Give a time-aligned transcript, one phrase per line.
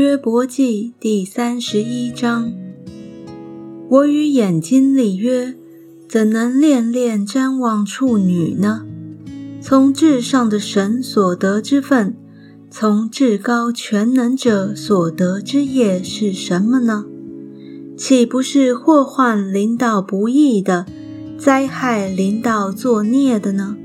[0.00, 2.50] 约伯记第三十一章：
[3.90, 5.54] 我与眼睛里约，
[6.08, 8.86] 怎能恋恋瞻望处女呢？
[9.60, 12.16] 从至上的神所得之分，
[12.70, 17.04] 从至高全能者所得之业是什么呢？
[17.94, 20.86] 岂不是祸患临到不义的，
[21.36, 23.76] 灾害临到作孽的呢？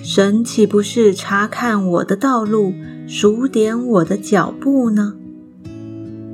[0.00, 2.72] 神岂不是查看我的道路？
[3.10, 5.14] 数点我的脚步呢？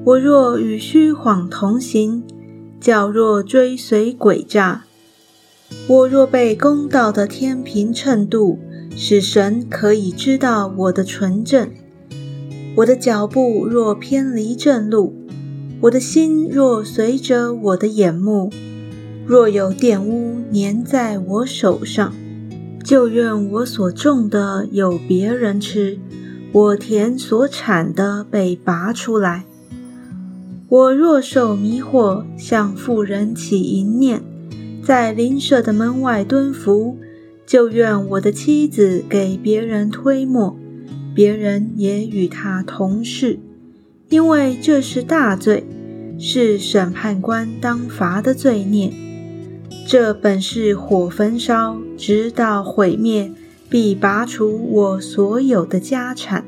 [0.05, 2.25] 我若与虚谎同行，
[2.81, 4.83] 脚若追随诡诈，
[5.87, 8.59] 我若被公道的天平称度，
[8.97, 11.69] 使神可以知道我的纯正；
[12.79, 15.15] 我的脚步若偏离正路，
[15.83, 18.51] 我的心若随着我的眼目，
[19.25, 22.13] 若有玷污粘在我手上，
[22.83, 26.01] 就愿我所种的有别人吃。
[26.55, 29.45] 我田所产的被拔出来。
[30.69, 34.23] 我若受迷惑，向妇人起淫念，
[34.81, 36.97] 在邻舍的门外蹲伏，
[37.45, 40.57] 就愿我的妻子给别人推磨，
[41.13, 43.41] 别人也与他同事，
[44.09, 45.67] 因为这是大罪，
[46.21, 48.93] 是审判官当罚的罪孽。
[49.89, 53.33] 这本是火焚烧，直到毁灭。
[53.67, 56.45] 必拔除我所有的家产。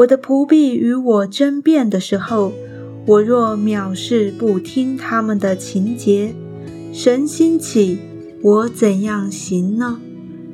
[0.00, 2.54] 我的仆婢与我争辩的时候，
[3.06, 6.34] 我若藐视不听他们的情节，
[6.90, 7.98] 神兴起，
[8.42, 10.00] 我怎样行呢？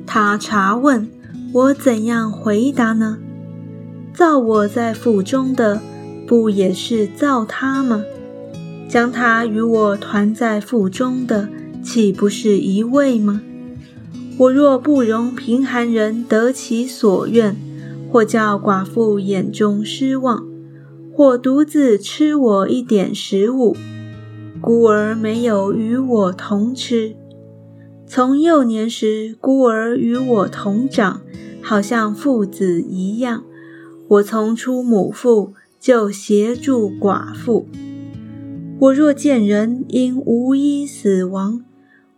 [0.05, 1.07] 他查问
[1.53, 3.19] 我怎样回答呢？
[4.13, 5.79] 造我在腹中的，
[6.27, 8.03] 不也是造他吗？
[8.89, 11.47] 将他与我团在腹中的，
[11.81, 13.41] 岂不是一位吗？
[14.37, 17.55] 我若不容贫寒人得其所愿，
[18.11, 20.47] 或叫寡妇眼中失望，
[21.13, 23.75] 或独自吃我一点食物，
[24.61, 27.15] 孤儿没有与我同吃。
[28.05, 31.21] 从幼年时，孤儿与我同长，
[31.61, 33.43] 好像父子一样。
[34.07, 37.67] 我从出母腹就协助寡妇。
[38.79, 41.65] 我若见人因无衣死亡，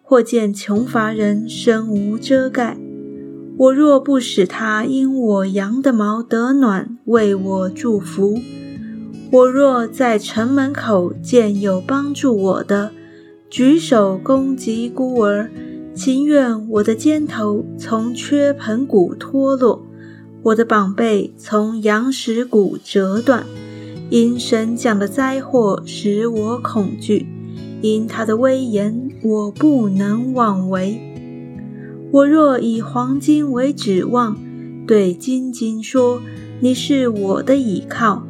[0.03, 2.77] 或见穷乏人身无遮盖，
[3.59, 8.39] 我若不使他因我羊的毛得暖，为我祝福；
[9.33, 12.91] 我若在城门口见有帮助我的，
[13.49, 15.49] 举手攻击孤儿，
[15.93, 19.85] 情愿我的肩头从缺盆骨脱落，
[20.43, 23.45] 我的膀背从羊石骨折断，
[24.09, 27.27] 因神降的灾祸使我恐惧。
[27.81, 31.08] 因他的威严，我不能妄为。
[32.11, 34.35] 我若以黄金为指望，
[34.87, 36.21] 对金金说
[36.59, 38.25] ：“你是我的倚靠。”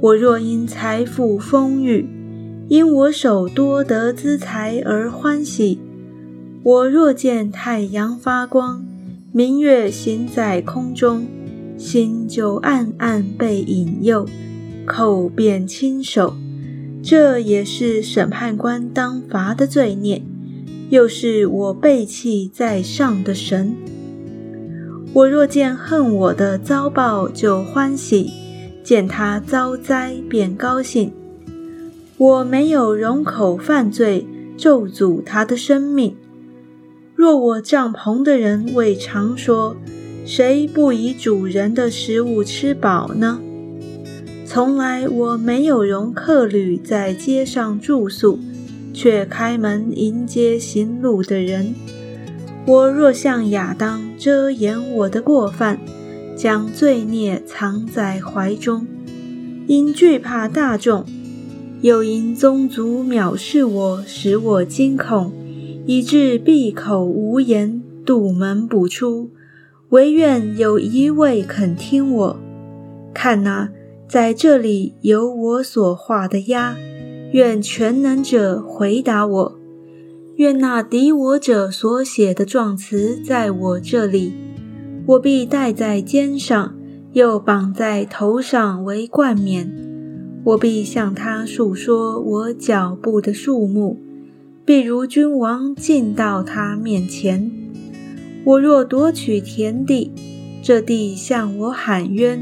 [0.00, 2.08] 我若因财富丰裕，
[2.68, 5.78] 因我手多得资财而欢喜；
[6.62, 8.82] 我若见太阳发光，
[9.30, 11.26] 明月行在空中，
[11.76, 14.26] 心就暗暗被引诱，
[14.86, 16.34] 口便轻手。
[17.02, 20.22] 这也是审判官当罚的罪孽，
[20.90, 23.74] 又是我背弃在上的神。
[25.12, 28.30] 我若见恨我的遭报就欢喜，
[28.82, 31.12] 见他遭灾便高兴。
[32.16, 36.16] 我没有容口犯罪，咒诅他的生命。
[37.14, 39.76] 若我帐篷的人未常说，
[40.26, 43.40] 谁不以主人的食物吃饱呢？
[44.44, 48.38] 从来我没有容客旅在街上住宿，
[49.00, 51.74] 却开门迎接行路的人。
[52.66, 55.78] 我若向亚当遮掩我的过犯，
[56.36, 58.86] 将罪孽藏在怀中，
[59.66, 61.06] 因惧怕大众，
[61.80, 65.32] 又因宗族藐视我，使我惊恐，
[65.86, 69.30] 以致闭口无言，堵门不出。
[69.88, 72.40] 唯愿有一位肯听我。
[73.14, 73.70] 看哪！
[74.06, 76.76] 在这里有我所画的鸭，
[77.32, 79.58] 愿全能者回答我。
[80.36, 84.32] 愿那敌我者所写的状词在我这里，
[85.06, 86.74] 我必戴在肩上，
[87.12, 89.70] 又绑在头上为冠冕。
[90.42, 93.98] 我必向他述说我脚步的数目，
[94.64, 97.50] 必如君王进到他面前。
[98.44, 100.10] 我若夺取田地，
[100.62, 102.40] 这地向我喊冤。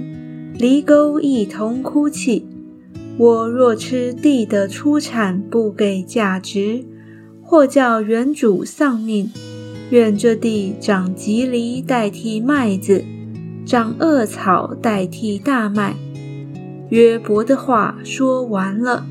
[0.56, 2.46] 犁沟一同哭泣。
[3.18, 6.84] 我若吃地的出产不给价值，
[7.42, 9.28] 或叫原主丧命，
[9.90, 13.04] 愿这地长吉藜代替麦子，
[13.66, 15.96] 长恶草代替大麦。
[16.90, 19.04] 约伯的话说完了。